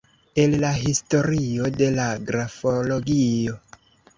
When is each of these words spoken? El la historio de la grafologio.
El 0.43 0.55
la 0.63 0.71
historio 0.83 1.69
de 1.83 1.91
la 1.99 2.09
grafologio. 2.31 3.59